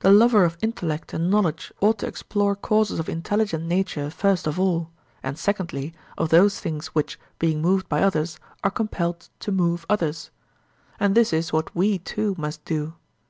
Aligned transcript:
The 0.00 0.10
lover 0.10 0.44
of 0.44 0.56
intellect 0.62 1.12
and 1.12 1.28
knowledge 1.28 1.74
ought 1.82 1.98
to 1.98 2.06
explore 2.06 2.56
causes 2.56 2.98
of 2.98 3.06
intelligent 3.06 3.64
nature 3.66 4.08
first 4.08 4.46
of 4.46 4.58
all, 4.58 4.90
and, 5.22 5.38
secondly, 5.38 5.92
of 6.16 6.30
those 6.30 6.58
things 6.58 6.86
which, 6.94 7.20
being 7.38 7.60
moved 7.60 7.86
by 7.86 8.00
others, 8.02 8.38
are 8.64 8.70
compelled 8.70 9.28
to 9.40 9.52
move 9.52 9.84
others. 9.90 10.30
And 10.98 11.14
this 11.14 11.34
is 11.34 11.52
what 11.52 11.76
we 11.76 11.98
too 11.98 12.34
must 12.38 12.64
do. 12.64 12.94